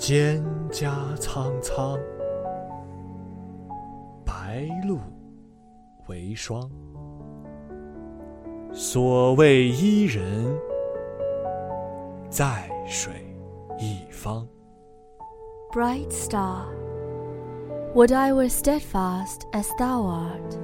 [0.00, 1.98] 蒹葭苍苍，
[4.24, 4.98] 白露
[6.06, 6.70] 为霜。
[8.72, 10.58] 所谓伊人，
[12.30, 13.12] 在水
[13.78, 14.48] 一方。
[15.70, 16.64] Bright star,
[17.94, 20.56] would I were steadfast as thou art.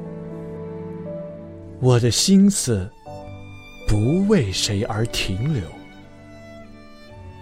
[1.82, 2.91] 我的心思
[3.87, 5.62] 不为谁而停留，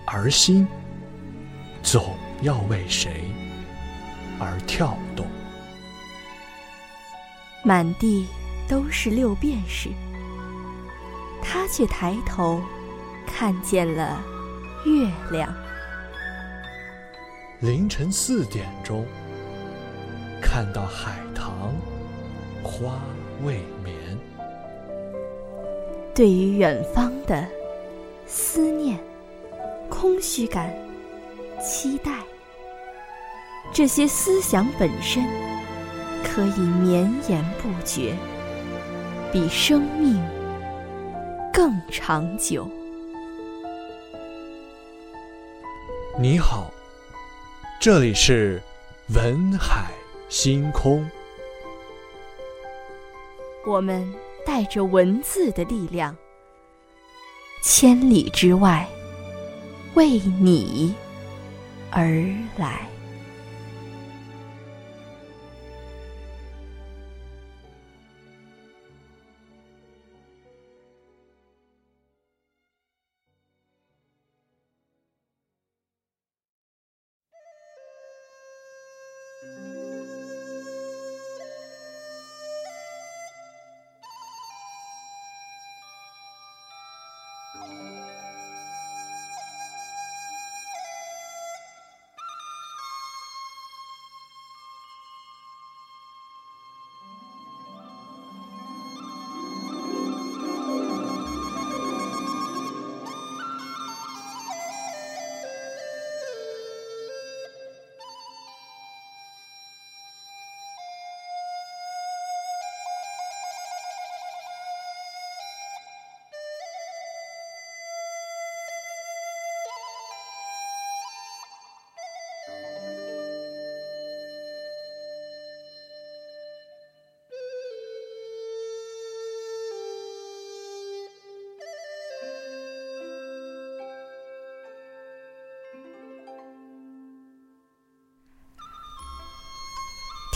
[0.09, 0.67] 而心
[1.85, 3.31] 总要为谁
[4.41, 5.27] 而跳动。
[7.63, 8.27] 满地
[8.67, 9.91] 都是六便士，
[11.43, 12.61] 他却抬头
[13.27, 14.21] 看见了
[14.87, 15.55] 月亮。
[17.61, 19.07] 凌晨四点钟，
[20.41, 21.75] 看到海棠
[22.63, 22.99] 花
[23.45, 23.95] 未眠。
[26.15, 27.47] 对于远方的
[28.27, 28.99] 思念、
[29.91, 30.75] 空虚感、
[31.65, 32.13] 期待，
[33.73, 35.25] 这些思想本身
[36.23, 38.15] 可以绵延不绝，
[39.33, 40.23] 比生命
[41.51, 42.69] 更长久。
[46.19, 46.71] 你好，
[47.81, 48.63] 这里是
[49.15, 49.91] 文海
[50.29, 51.09] 星空。
[53.67, 54.07] 我们
[54.45, 56.15] 带着文字的力量，
[57.63, 58.87] 千里之外，
[59.95, 60.95] 为你
[61.95, 62.05] 而
[62.59, 62.94] 来。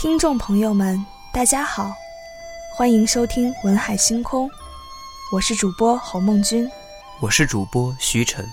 [0.01, 1.93] 听众朋友们，大家好，
[2.73, 4.47] 欢迎收听《文海星空》，
[5.29, 6.71] 我是主播侯梦君。
[7.19, 8.49] 我是主播徐晨。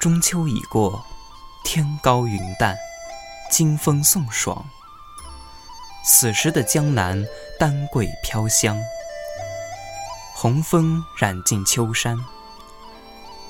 [0.00, 1.06] 中秋已过，
[1.62, 2.76] 天高云淡，
[3.48, 4.66] 金风送爽。
[6.04, 7.24] 此时的江南，
[7.60, 8.76] 丹桂飘香，
[10.34, 12.18] 红枫染尽秋山，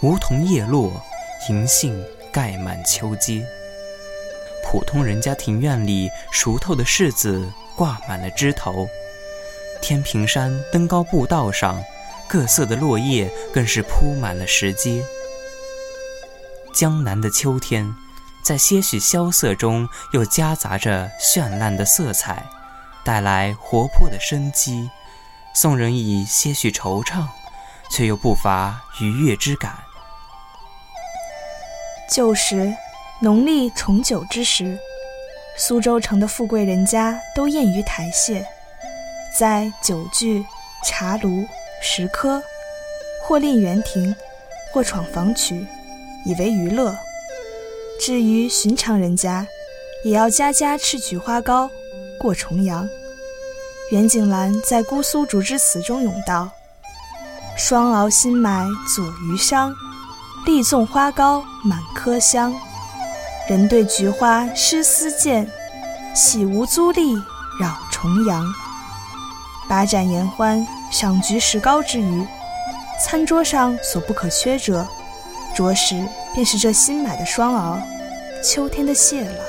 [0.03, 0.93] 梧桐叶落，
[1.48, 3.43] 银杏盖满秋街。
[4.70, 8.86] 普通人家庭院里，熟透的柿子挂满了枝头。
[9.80, 11.82] 天平山登高步道上，
[12.28, 15.02] 各色的落叶更是铺满了石阶。
[16.74, 17.90] 江南的秋天，
[18.44, 22.44] 在些许萧瑟中，又夹杂着绚烂的色彩，
[23.02, 24.90] 带来活泼的生机，
[25.54, 27.24] 送人以些许惆怅，
[27.90, 29.78] 却又不乏愉悦之感。
[32.10, 32.74] 旧时，
[33.20, 34.78] 农历重九之时，
[35.56, 38.44] 苏州城的富贵人家都宴于台榭，
[39.36, 40.46] 在酒具、
[40.84, 41.44] 茶炉、
[41.82, 42.40] 石刻，
[43.24, 44.14] 或练园亭，
[44.72, 45.66] 或闯房曲，
[46.24, 46.96] 以为娱乐。
[48.00, 49.44] 至于寻常人家，
[50.04, 51.68] 也要家家吃菊花糕，
[52.20, 52.88] 过重阳。
[53.90, 56.48] 袁景兰在《姑苏竹枝词》中咏道
[57.58, 58.64] ：“双熬新买
[58.94, 59.74] 左余觞，
[60.46, 62.54] 粒粽花糕满柯香。
[63.48, 65.50] 人对菊花诗思见，
[66.15, 67.15] 喜无租丽
[67.59, 68.45] 扰重阳。”
[69.66, 72.27] 把盏言欢，赏菊石膏之余，
[73.03, 74.86] 餐桌上所不可缺者，
[75.56, 76.03] 着实
[76.34, 77.80] 便是这新买的双螯，
[78.42, 79.45] 秋天的蟹了。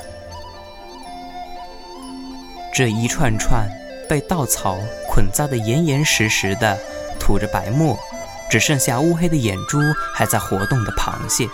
[2.73, 3.69] 这一串串
[4.07, 4.77] 被稻草
[5.09, 6.77] 捆扎的严严实实的，
[7.19, 7.99] 吐着白沫，
[8.49, 9.77] 只剩下乌黑的眼珠
[10.13, 11.45] 还在活动的螃蟹，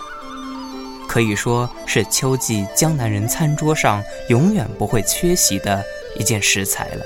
[1.16, 5.82] 可以说是秋季江南人餐桌上永远不会缺席的
[6.18, 7.02] 一件食材了。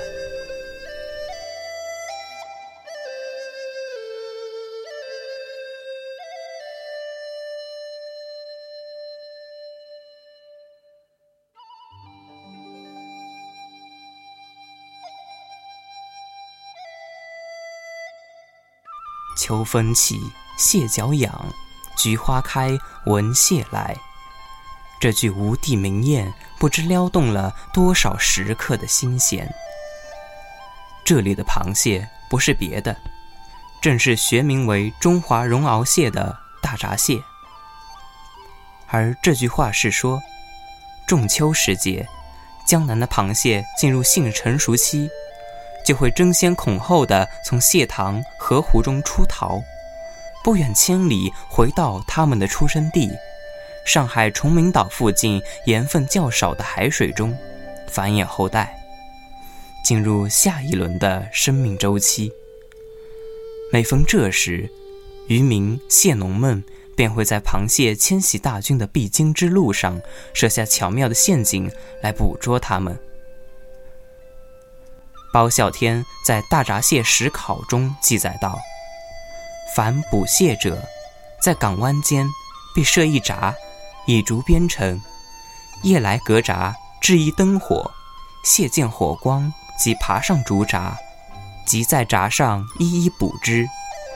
[19.37, 20.19] 秋风起
[20.57, 21.31] 蟹脚痒
[21.97, 23.95] 菊花开，闻蟹来。
[24.99, 29.51] 这句无地名谚，不知撩动了多少食客的心弦。
[31.03, 32.95] 这里的螃蟹不是别的，
[33.81, 37.19] 正是学名为中华绒螯蟹的大闸蟹。
[38.87, 40.21] 而这句话是说，
[41.07, 42.07] 仲秋时节，
[42.67, 45.09] 江南的螃蟹进入性成熟期，
[45.83, 49.59] 就会争先恐后的从蟹塘、河湖中出逃，
[50.43, 53.09] 不远千里回到他们的出生地。
[53.85, 57.35] 上海崇明岛附近盐分较少的海水中
[57.87, 58.79] 繁衍后代，
[59.83, 62.31] 进入下一轮的生命周期。
[63.73, 64.69] 每逢这时，
[65.27, 66.63] 渔民、蟹农们
[66.95, 69.99] 便会在螃蟹迁徙大军的必经之路上
[70.33, 71.71] 设下巧妙的陷阱
[72.03, 72.97] 来捕捉它们。
[75.33, 78.59] 包孝天在《大闸蟹史考》中记载道
[79.75, 80.81] ：“凡捕蟹者，
[81.41, 82.27] 在港湾间
[82.75, 83.55] 必设一闸。”
[84.07, 84.99] 以竹编成，
[85.83, 87.91] 夜来隔闸，置一灯火，
[88.43, 90.97] 蟹见火光，即爬上竹闸，
[91.67, 93.67] 即在闸上一一捕之，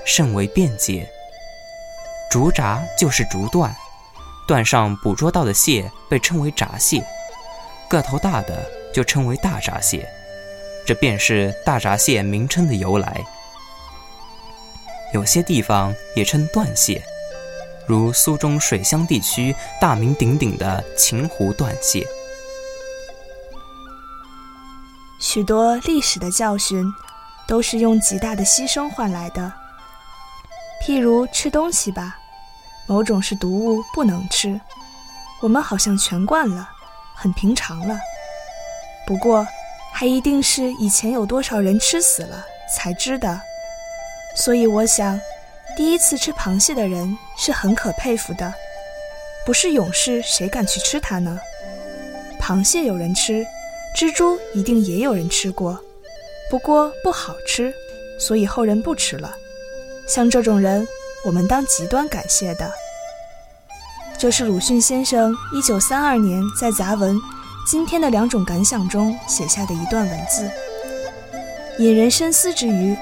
[0.04, 1.08] 甚为便捷。
[2.32, 3.74] 竹闸就是竹段，
[4.48, 7.06] 段上捕捉到的蟹被称为闸蟹，
[7.88, 10.10] 个头大的就称为大闸蟹，
[10.84, 13.24] 这便是大闸蟹名称的由来。
[15.16, 17.02] 有些地方也称断蟹。
[17.88, 22.06] 如苏中水乡地区大名鼎鼎的秦湖断蟹，
[25.22, 26.84] 许多历史的教训
[27.48, 29.54] 都是用极大的牺牲换来的。
[30.86, 32.18] 譬如吃东西吧，
[32.86, 34.60] 某种是毒物不能吃，
[35.42, 36.70] 我们好像全惯了，
[37.16, 37.98] 很平常了。
[39.08, 39.48] 不过，
[39.94, 42.46] 还一定是以前有多少人吃死了
[42.76, 43.40] 才知的。
[44.36, 45.20] 所以我想。
[45.78, 48.54] 第一次吃螃蟹的人是很可佩服的，
[49.46, 51.38] 不是勇士谁敢去吃它呢？
[52.40, 53.46] 螃蟹有人吃，
[53.98, 55.78] 蜘蛛一定也有人吃过，
[56.50, 57.74] 不过不好吃，
[58.18, 59.36] 所以后人不吃了。
[60.08, 60.88] 像这种人，
[61.26, 62.72] 我们当极端感谢的。
[64.18, 67.18] 这是鲁迅先生一九三二年在杂文
[67.70, 70.50] 《今天的两种感想》中写下的一段文字，
[71.80, 72.96] 引人深思之余，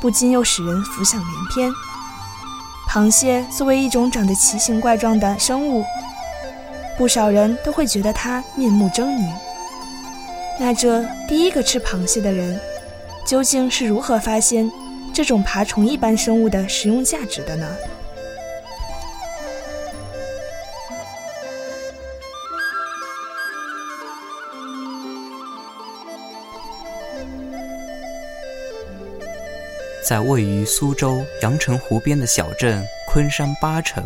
[0.00, 1.72] 不禁又使人浮想联翩。
[2.88, 5.84] 螃蟹作为一种长得奇形怪状的生物，
[6.96, 9.30] 不少人都会觉得它面目狰狞。
[10.58, 12.58] 那这第一个吃螃蟹的人，
[13.26, 14.70] 究竟是如何发现
[15.12, 17.66] 这种爬虫一般生物的食用价值的呢？
[30.08, 34.02] 在位于苏州阳澄湖边的小镇昆山八城，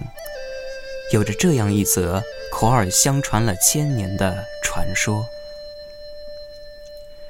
[1.13, 2.21] 有着这样一则
[2.51, 5.25] 口耳相传了千年的传说：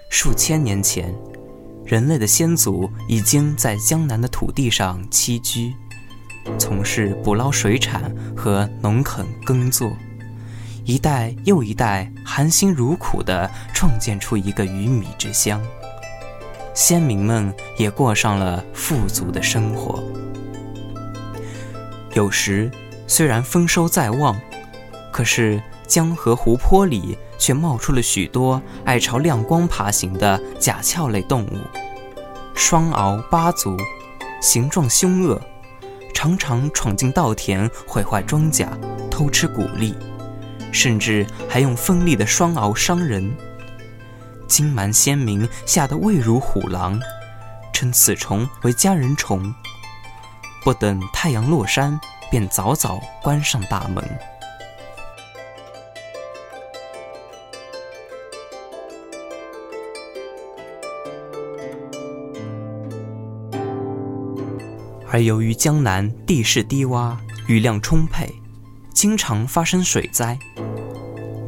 [0.08, 1.14] 数千年前，
[1.84, 5.70] 人类的先祖已经在江南的土地上栖居，
[6.58, 9.94] 从事捕捞水产和农垦耕作，
[10.86, 15.62] 一代又一代含辛茹苦地创建出一个鱼米之乡。
[16.74, 20.02] 先民们也过上了富足的生活。
[22.14, 22.70] 有时，
[23.06, 24.38] 虽然丰收在望，
[25.12, 31.58] 可是江河湖泊里却冒出了许多爱朝亮光爬行的甲壳类动物，
[32.55, 33.76] 双螯八足，
[34.41, 35.41] 形状凶恶，
[36.14, 38.67] 常常闯进稻田毁坏庄稼，
[39.10, 39.94] 偷吃谷粒，
[40.70, 43.31] 甚至还用锋利的双螯伤人。
[44.53, 47.01] 金蛮先民吓得畏如虎狼，
[47.73, 49.51] 称此虫为家人虫。
[50.63, 51.99] 不等太阳落山，
[52.31, 54.06] 便早早关上大门。
[65.11, 67.17] 而由于江南地势低洼，
[67.49, 68.29] 雨量充沛，
[68.93, 70.39] 经常发生水灾，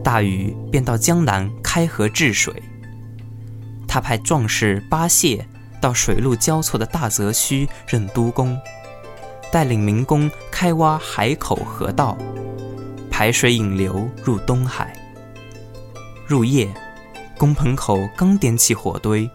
[0.03, 2.51] 大禹便到江南开河治水。
[3.95, 5.47] 他派壮士巴谢
[5.81, 8.59] 到水陆交错的大泽区任督工，
[9.53, 12.19] 带领民工开挖海口河道，
[13.09, 14.93] 排水引流入东海。
[16.27, 16.75] 入夜，
[17.39, 19.31] 工棚口刚点起火堆，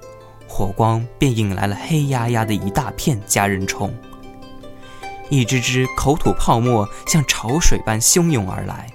[0.46, 3.94] 火光便引来了黑压压的一大片家人虫，
[5.30, 8.92] 一只只口吐泡沫，像潮水般汹涌而来。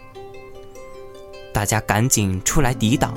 [1.55, 3.15] 大家赶紧出来抵挡。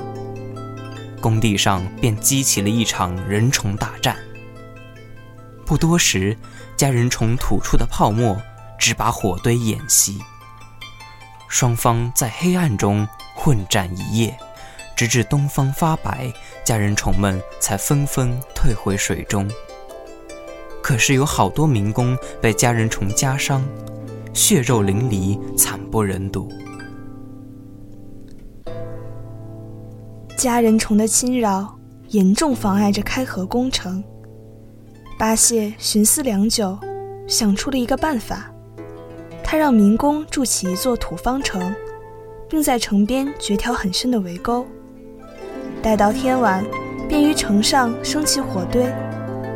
[1.20, 4.16] 工地上便激起了一场人虫大战。
[5.66, 6.36] 不多时，
[6.76, 8.40] 家人虫吐出的泡沫
[8.78, 10.18] 只把火堆掩熄。
[11.48, 14.38] 双方在黑暗中混战一夜，
[14.96, 16.32] 直至东方发白，
[16.64, 19.50] 家人虫们才纷纷退回水中。
[20.82, 23.62] 可是有好多民工被家人虫夹伤，
[24.32, 26.50] 血肉淋漓，惨不忍睹。
[30.38, 31.76] 家人虫的侵扰
[32.10, 34.04] 严重妨碍着开河工程。
[35.18, 36.78] 八谢寻思良久，
[37.26, 38.48] 想出了一个办法。
[39.42, 41.74] 他让民工筑起一座土方城，
[42.48, 44.64] 并在城边掘条很深的围沟。
[45.82, 46.64] 待到天晚，
[47.08, 48.86] 便于城上升起火堆，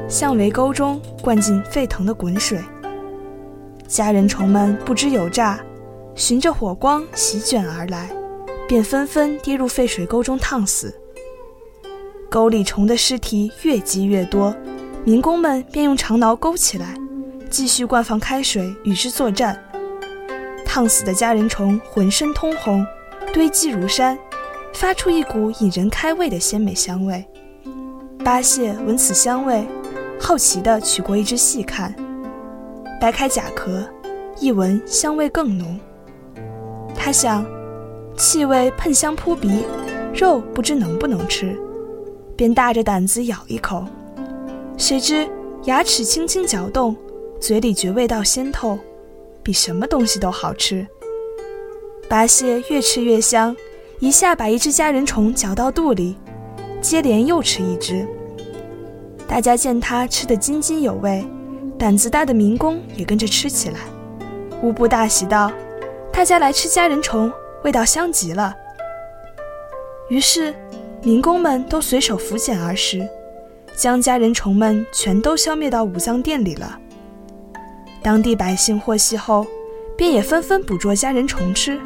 [0.09, 2.59] 向围沟中灌进沸腾的滚水。
[3.87, 5.61] 家人虫们不知有诈，
[6.17, 8.11] 循着火光席卷而来，
[8.73, 10.99] 便纷纷跌入沸水沟中烫死。
[12.31, 14.57] 沟里虫的尸体越积越多。
[15.05, 16.95] 民工们便用长挠勾起来，
[17.51, 19.63] 继续灌放开水与之作战。
[20.65, 22.83] 烫死的家人虫浑身通红，
[23.31, 24.19] 堆积如山，
[24.73, 27.23] 发出一股引人开胃的鲜美香味。
[28.25, 29.67] 八戒闻此香味，
[30.19, 31.95] 好奇地取过一只细看，
[32.99, 33.87] 掰开甲壳，
[34.41, 35.79] 一闻香味更浓。
[36.95, 37.45] 他想，
[38.17, 39.65] 气味喷香扑鼻，
[40.15, 41.59] 肉不知能不能吃，
[42.37, 43.85] 便大着胆子咬一口。
[44.77, 45.29] 谁知
[45.65, 46.95] 牙齿轻轻搅动，
[47.41, 48.79] 嘴里觉味道鲜透，
[49.43, 50.87] 比什么东西都好吃。
[52.09, 53.57] 八蟹越吃越香，
[53.99, 56.17] 一下把一只家人虫嚼到肚里，
[56.81, 58.07] 接连又吃一只。
[59.27, 61.25] 大家见他吃得津津有味，
[61.79, 63.79] 胆子大的民工也跟着吃起来，
[64.63, 65.51] 无不大喜道
[66.13, 67.33] ：“大家来吃家人虫，
[67.65, 68.55] 味道香极了。”
[70.09, 70.55] 于是，
[71.03, 73.09] 民工们都随手扶捡而食。
[73.75, 76.79] 将家人虫们全都消灭到五脏殿里了。
[78.03, 79.47] 当地百姓获悉后，
[79.97, 81.81] 便也纷纷捕捉家人虫吃，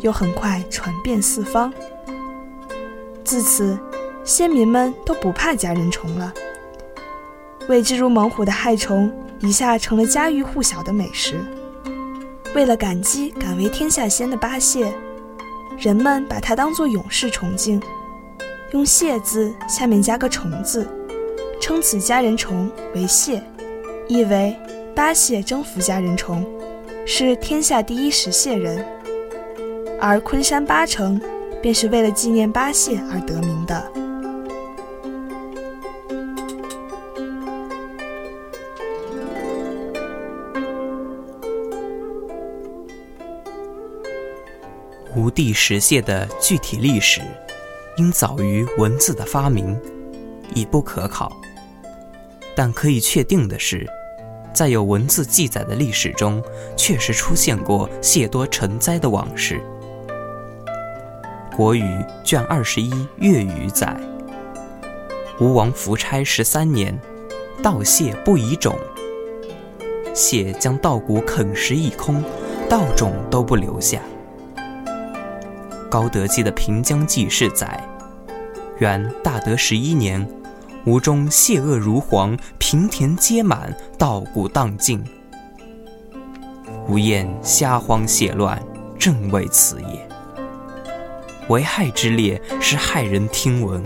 [0.00, 1.72] 又很快传遍四方。
[3.24, 3.78] 自此，
[4.24, 6.32] 先民们都不怕家人虫了。
[7.66, 9.10] 未知如猛虎的害虫，
[9.40, 11.36] 一下成了家喻户晓的美食。
[12.54, 14.92] 为了感激敢为天下先的八戒，
[15.78, 17.80] 人们把它当作勇士崇敬，
[18.72, 20.86] 用“谢”字下面加个“虫”字。
[21.60, 23.42] 称此家人虫为谢，
[24.08, 24.56] 意为
[24.96, 26.44] 八谢征服家人虫，
[27.06, 28.84] 是天下第一食蟹人。
[30.00, 31.20] 而昆山八城，
[31.60, 34.01] 便是为了纪念八谢而得名的。
[45.22, 47.20] 吴地石蟹的具体历史，
[47.96, 49.80] 应早于文字的发明，
[50.52, 51.30] 已不可考。
[52.56, 53.88] 但可以确定的是，
[54.52, 56.42] 在有文字记载的历史中，
[56.76, 59.60] 确实出现过蟹多成灾的往事。
[61.56, 61.84] 《国语》
[62.24, 63.96] 卷二十一《粤语》载
[65.38, 66.98] ：“吴王夫差十三年，
[67.62, 68.76] 稻蟹不以种。
[70.12, 72.24] 蟹将稻谷啃食一空，
[72.68, 74.00] 稻种都不留下。”
[75.92, 77.78] 《高德记》的《平江记事》载
[78.80, 80.26] ：“元大德十一年。”
[80.86, 85.04] 吴中蟹恶如蝗，平田皆满，稻谷荡尽。
[86.88, 88.60] 吴燕虾荒蟹乱，
[88.98, 90.08] 正为此也。
[91.48, 93.84] 为害之烈，是骇人听闻。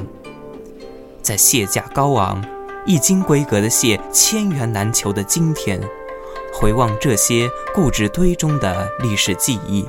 [1.20, 2.40] 在蟹价高昂、
[2.86, 5.80] 一斤规格的蟹千元难求的今天，
[6.54, 9.84] 回望这些固执堆中的历史记忆，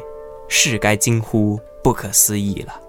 [0.48, 2.82] 是该惊呼不可思议了。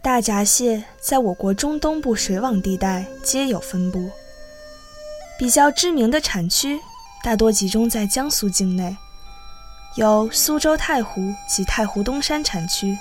[0.00, 4.08] 大闸蟹在我国中东部水网地带皆有分布，
[5.36, 6.78] 比较知名的产区
[7.24, 8.96] 大多集中在江苏境内，
[9.96, 12.96] 有苏州太湖及太湖东山产区、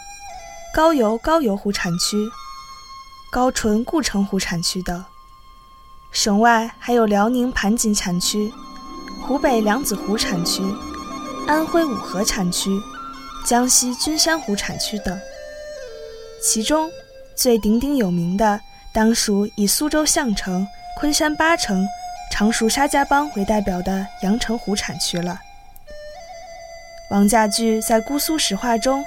[0.74, 2.18] 高邮高邮湖产区、
[3.32, 5.06] 高淳固城湖产区等。
[6.12, 8.52] 省外还有辽宁盘锦产区、
[9.22, 10.64] 湖北梁子湖产区、
[11.46, 12.72] 安徽五河产区、
[13.48, 15.18] 江西君山湖产区等。
[16.44, 16.92] 其中
[17.34, 18.60] 最鼎鼎有名的，
[18.94, 20.68] 当属以苏州相城、
[21.00, 21.88] 昆山八城、
[22.30, 25.40] 常熟沙家浜为代表的阳澄湖产区了。
[27.10, 29.02] 王家驹在《姑苏石话》中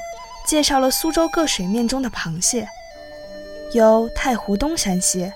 [0.47, 2.67] 介绍了苏州各水面中的螃蟹，
[3.75, 5.35] 有太湖东山蟹、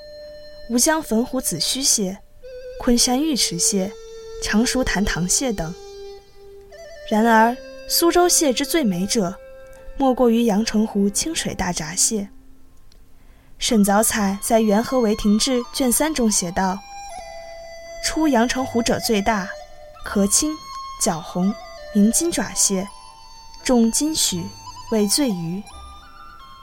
[0.70, 2.16] 吴江汾湖子虚蟹、
[2.80, 3.92] 昆山玉池蟹、
[4.42, 5.74] 常熟潭塘蟹等。
[7.10, 7.54] 然而，
[7.88, 9.38] 苏州蟹之最美者。
[9.96, 12.28] 莫过于阳澄湖清水大闸蟹。
[13.58, 16.80] 沈藻采在《元和为亭志》卷三中写道
[18.04, 19.48] ：“出阳澄湖者最大，
[20.04, 20.52] 壳轻，
[21.00, 21.54] 脚红，
[21.94, 22.88] 名金爪蟹，
[23.62, 24.44] 重金许，
[24.90, 25.62] 为醉鱼。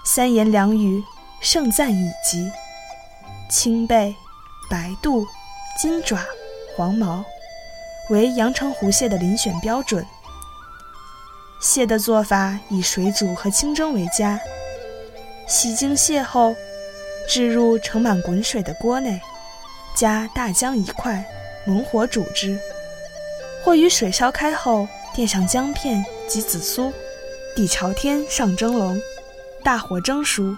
[0.04, 1.02] 三言两语，
[1.40, 2.52] 盛赞已极。
[3.50, 4.14] 青背、
[4.70, 5.26] 白肚、
[5.80, 6.20] 金爪、
[6.76, 7.24] 黄毛，
[8.10, 10.06] 为阳澄湖蟹的遴选标准。
[11.62, 14.40] 蟹的做法以水煮和清蒸为佳。
[15.48, 16.56] 洗净蟹后，
[17.30, 19.22] 置入盛满滚水的锅内，
[19.96, 21.24] 加大姜一块，
[21.66, 22.58] 猛火煮之；
[23.64, 26.92] 或于水烧开后，垫上姜片及紫苏，
[27.56, 29.00] 底朝天上蒸笼，
[29.64, 30.56] 大火蒸熟，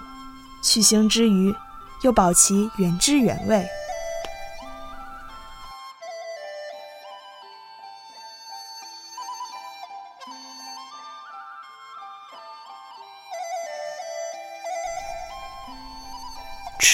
[0.64, 1.54] 去腥之余，
[2.04, 3.68] 又保其原汁原味。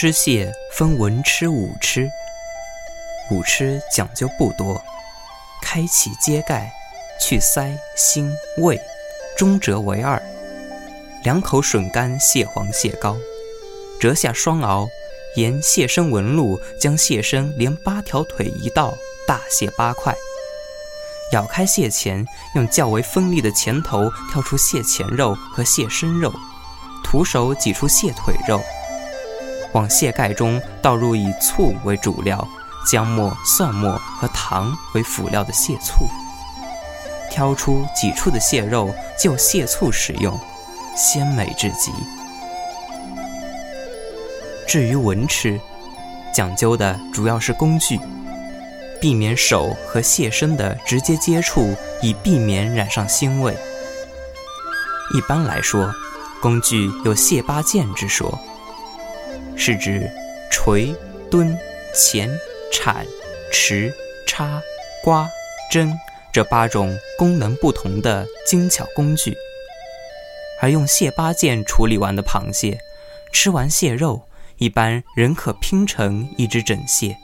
[0.01, 2.09] 吃蟹分文吃、武吃。
[3.31, 4.81] 武吃讲究不多，
[5.61, 6.71] 开启揭盖，
[7.19, 8.79] 去腮、心、胃，
[9.37, 10.17] 中折为二。
[11.25, 13.17] 两口吮干蟹黄、蟹膏，
[13.99, 14.87] 折下双螯，
[15.35, 20.15] 沿蟹身纹路将蟹身连八条腿一道，大卸八块。
[21.33, 22.25] 咬开蟹钳，
[22.55, 26.33] 用较为锋利的钳头挑出蟹钳肉和蟹身肉，
[27.03, 28.63] 徒手挤出蟹腿肉。
[29.73, 32.47] 往蟹盖中倒入以醋为主料、
[32.89, 36.07] 姜末、蒜末和糖为辅料的蟹醋，
[37.29, 40.39] 挑出挤出的蟹肉就蟹醋食用，
[40.95, 41.91] 鲜美至极。
[44.67, 45.59] 至于文吃，
[46.33, 47.99] 讲究的主要是工具，
[48.99, 53.57] 避免手和蟹身的直接接触，以避免染上腥味。
[55.15, 55.91] 一般来说，
[56.41, 58.39] 工具有蟹八件之说。
[59.59, 60.09] 是指
[60.49, 60.95] 锤、
[61.29, 61.55] 墩、
[61.93, 62.29] 钳、
[62.71, 63.05] 铲、
[63.53, 63.93] 匙、
[64.25, 64.61] 叉、
[65.03, 65.29] 刮、
[65.69, 65.93] 针
[66.31, 69.35] 这八种功能不同的精巧工具，
[70.61, 72.79] 而用蟹八件处理完的螃蟹，
[73.33, 74.21] 吃完蟹肉，
[74.57, 77.17] 一般仍可拼成一只整蟹。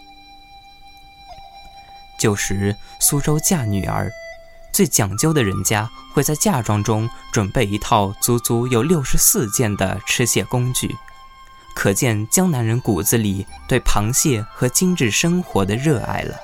[2.20, 4.12] 旧时苏州嫁女儿，
[4.74, 10.94] 最讲究的人家会在嫁妆中准备一套足足有六十四件的吃蟹工具。
[11.76, 16.40] 可见江南人骨子里对螃蟹和精致生活的热爱了。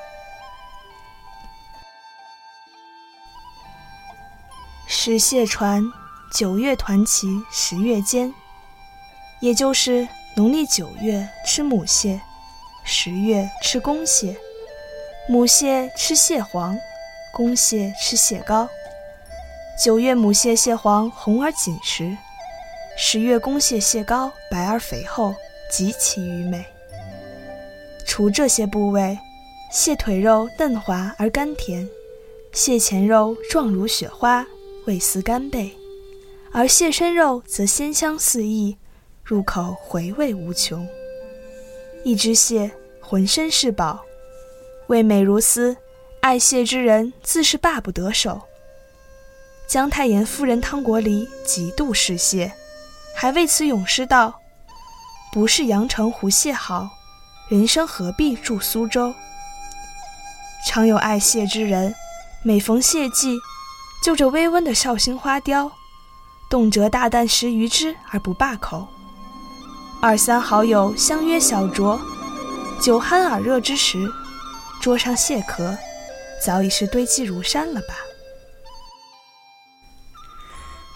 [4.85, 5.81] 食蟹传
[6.31, 8.31] 九月团旗十月间，
[9.39, 12.21] 也就是农历九月吃母蟹，
[12.83, 14.37] 十月吃公蟹。
[15.29, 16.77] 母蟹吃蟹黄，
[17.33, 18.67] 公蟹吃蟹膏。
[19.81, 22.15] 九月母蟹蟹黄红而紧实。
[22.97, 25.33] 十月公蟹蟹膏白而肥厚，
[25.71, 26.63] 极其鱼美。
[28.05, 29.17] 除这些部位，
[29.71, 31.89] 蟹腿肉嫩滑而甘甜，
[32.51, 34.45] 蟹前肉状如雪花，
[34.85, 35.71] 味似干贝，
[36.51, 38.77] 而蟹身肉则鲜香四溢，
[39.23, 40.87] 入口回味无穷。
[42.03, 44.03] 一只蟹浑身是宝，
[44.87, 45.75] 味美如丝，
[46.19, 48.41] 爱蟹之人自是罢不得手。
[49.67, 52.51] 姜太炎夫人汤国离极度嗜蟹。
[53.21, 54.41] 还为此咏诗道
[55.31, 56.89] ：“不是阳澄湖蟹好，
[57.49, 59.13] 人生何必住苏州？”
[60.65, 61.93] 常有爱蟹之人，
[62.41, 63.37] 每逢蟹季，
[64.03, 65.71] 就着微温的绍兴花雕，
[66.49, 68.87] 动辄大啖食鱼之而不罢口。
[70.01, 72.01] 二三好友相约小酌，
[72.81, 74.11] 酒酣耳热之时，
[74.81, 75.77] 桌上蟹壳
[76.43, 77.93] 早已是堆积如山了吧？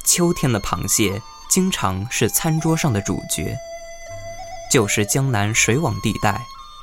[0.03, 1.21] 秋天的螃蟹。
[1.49, 3.57] 经常是餐桌上的主角。
[4.71, 6.41] 就是江南水网地带，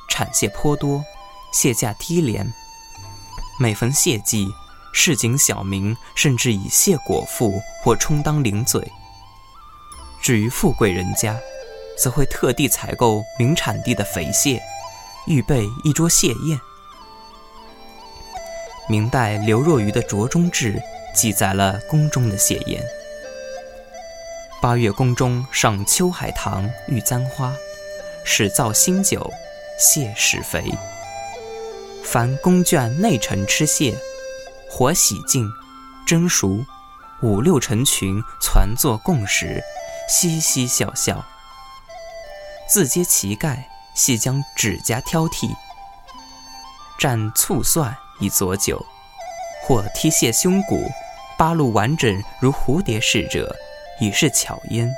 [0.09, 1.03] 产蟹颇多，
[1.51, 2.51] 蟹价低廉。
[3.59, 4.47] 每逢蟹季，
[4.93, 8.91] 市井小民甚至以蟹果腹或充当零嘴。
[10.21, 11.37] 至于富贵人家，
[12.01, 14.59] 则会特地采购名产地的肥蟹，
[15.27, 16.59] 预备一桌蟹宴。
[18.89, 20.73] 明代刘若愚的《酌中志》
[21.13, 22.83] 记载了宫中的蟹宴。
[24.63, 27.53] 八月宫中上秋海棠、玉簪花，
[28.23, 29.29] 始造新酒，
[29.77, 30.63] 蟹始肥。
[32.01, 33.93] 凡宫眷内臣吃蟹，
[34.69, 35.51] 火洗净，
[36.07, 36.63] 蒸熟，
[37.21, 39.61] 五六成群攒坐共食，
[40.07, 41.21] 嘻嘻笑笑。
[42.65, 45.53] 自揭其盖，细将指甲挑剔，
[46.97, 48.81] 蘸醋蒜以佐酒，
[49.67, 50.89] 或剔蟹胸骨，
[51.37, 53.53] 八路完整如蝴蝶似者。
[54.03, 54.93] 已是巧焉。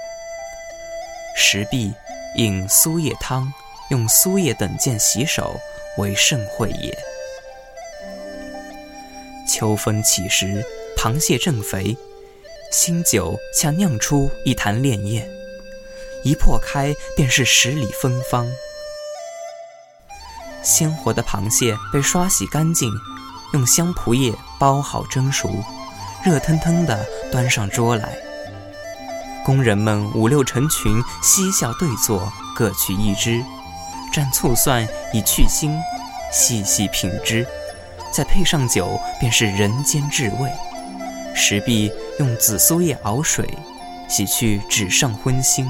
[1.36, 1.94] 食毕，
[2.38, 3.54] 饮苏叶汤，
[3.91, 5.60] 用苏叶等件洗手，
[5.98, 6.98] 为盛会也。
[9.48, 10.65] 秋风起时，
[10.98, 11.96] 螃蟹正肥，
[12.72, 15.24] 新酒恰酿出一坛潋滟，
[16.24, 18.52] 一破开便是十里芬芳。
[20.63, 22.91] 鲜活的螃蟹被刷洗干净，
[23.54, 25.48] 用香蒲叶包好蒸熟，
[26.26, 28.18] 热腾腾的端上桌来。
[29.45, 33.45] 工人们五六成群，嬉笑对坐，各取一支，
[34.12, 35.79] 蘸醋蒜以去腥，
[36.34, 37.45] 细细品之，
[38.12, 40.51] 再配上酒，便是人间至味。
[41.36, 43.47] 时毕，用紫苏叶熬水，
[44.10, 45.67] 洗去纸上荤腥，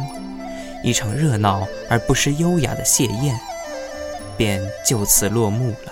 [0.81, 3.37] 一场热闹而不失优雅的谢宴，
[4.37, 5.91] 便就此落幕了。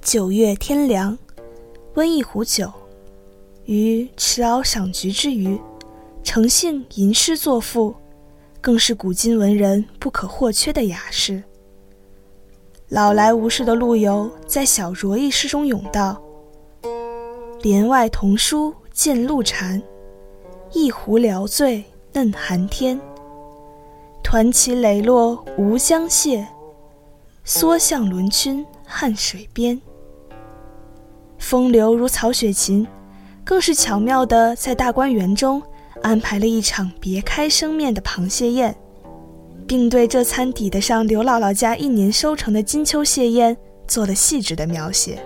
[0.00, 1.18] 九月天凉，
[1.96, 2.72] 温一壶酒。
[3.70, 5.56] 于持鳌赏菊之余，
[6.24, 7.94] 诚信吟诗作赋，
[8.60, 11.40] 更是古今文人不可或缺的雅事。
[12.88, 16.20] 老来无事的陆游在小酌一诗中咏道
[17.62, 19.80] ：“帘外童书见露禅，
[20.72, 23.00] 一壶聊醉嫩寒天。
[24.20, 26.44] 团旗磊落吴江瀉，
[27.44, 29.80] 缩向轮曲汉水边。
[31.38, 32.84] 风流如曹雪芹。”
[33.50, 35.60] 更是巧妙地在大观园中
[36.02, 38.72] 安排了一场别开生面的螃蟹宴，
[39.66, 43.56] 并对这餐抵得上刘姥姥家一年收成的金秋蟹宴
[43.88, 45.18] 做了细致的描写。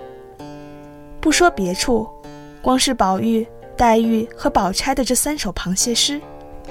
[1.21, 2.07] 不说别处，
[2.63, 3.45] 光是宝玉、
[3.77, 6.19] 黛玉和宝钗的这三首螃蟹诗，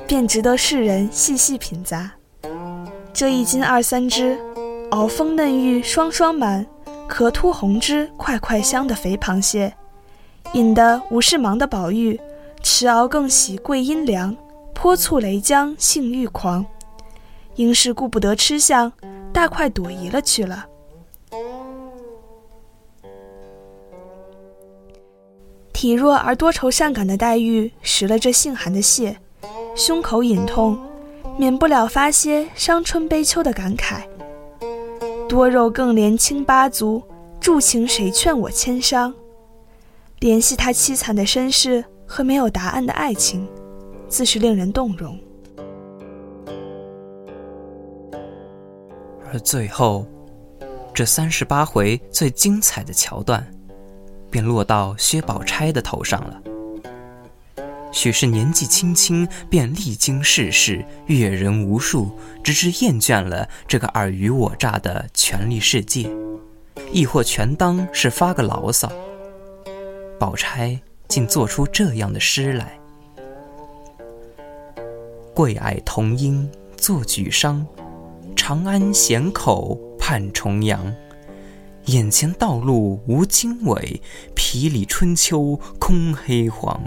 [0.08, 2.10] 便值得世人细细品咂。
[3.12, 4.36] 这一斤二三只，
[4.90, 6.66] 熬丰嫩玉双双满，
[7.06, 9.72] 壳凸红汁块块香的肥螃蟹。
[10.54, 12.18] 引得无事忙的宝玉，
[12.62, 14.36] 持鳌更喜桂阴凉，
[14.72, 16.64] 泼醋雷浆性欲狂，
[17.56, 18.92] 应是顾不得吃相，
[19.32, 20.64] 大快朵颐了去了。
[25.72, 29.16] 体弱而多愁善感的黛玉食了这性寒的蟹，
[29.74, 30.78] 胸口隐痛，
[31.36, 34.02] 免不了发些伤春悲秋的感慨。
[35.28, 37.02] 多肉更怜青八足，
[37.40, 39.12] 住情谁劝我千伤？
[40.24, 43.46] 联系他凄惨的身世和没有答案的爱情，
[44.08, 45.20] 自是令人动容。
[49.30, 50.06] 而最后，
[50.94, 53.46] 这三十八回最精彩的桥段，
[54.30, 56.42] 便落到薛宝钗的头上了。
[57.92, 66.10] 许是年纪轻轻便历经世事，阅人无数，直至厌倦了这个尔虞我诈的权力世界，
[66.90, 68.90] 亦或全当是发个牢骚。
[70.24, 72.80] 宝钗竟做出这样的诗来
[75.36, 77.62] ：“桂霭同音作举觞，
[78.34, 80.90] 长安咸口盼重阳。
[81.88, 84.00] 眼前道路无经纬，
[84.34, 86.82] 皮里春秋空黑黄。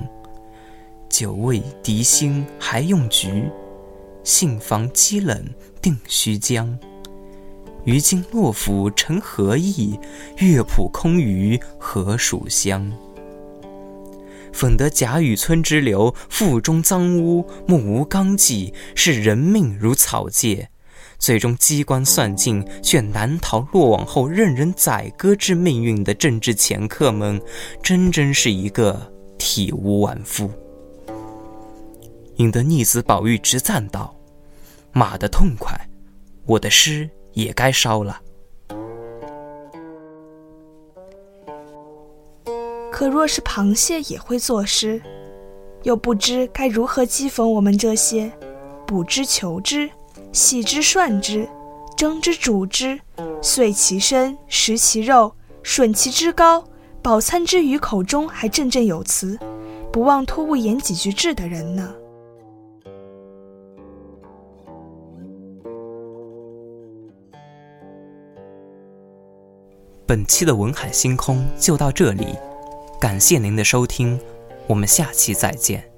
[1.07, 3.47] 酒味敌心还用菊，
[4.23, 5.47] 杏房积冷
[5.79, 6.75] 定须将。
[7.83, 9.99] 于今洛府成何意？
[10.37, 12.91] 乐谱空余何属乡？”
[14.57, 20.67] 讽得贾雨村之流，腹中脏污，目无纲纪，视人命如草芥，
[21.19, 27.39] 最终机关算尽，却难逃落网后任人宰割之命运的政治掮客们，
[27.83, 30.49] 真真是一个体无完肤。
[32.37, 34.15] 引得逆子宝玉直赞道
[34.91, 35.79] ：“骂得痛快，
[36.47, 38.19] 我的诗也该烧了。”
[42.97, 44.99] 可若是螃蟹也会作诗，
[45.83, 48.31] 又不知该如何讥讽我们这些
[48.87, 49.87] 捕之、求之、
[50.33, 51.47] 洗之、涮之、
[51.95, 52.99] 蒸之、煮之、
[53.39, 55.31] 碎其身、食其肉、
[55.63, 56.63] 吮其脂膏、
[57.03, 59.37] 饱餐之余口中还振振有词，
[59.93, 61.93] 不忘托物言几句志的人呢？
[70.07, 72.35] 本期的文海星空就到这里。
[72.99, 74.19] 感谢您的收听，
[74.65, 75.96] 我们下期再见。